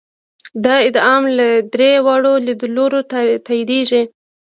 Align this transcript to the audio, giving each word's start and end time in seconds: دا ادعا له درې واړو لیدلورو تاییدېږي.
دا 0.63 0.75
ادعا 0.87 1.15
له 1.37 1.47
درې 1.73 1.91
واړو 2.05 2.33
لیدلورو 2.45 2.99
تاییدېږي. 3.47 4.03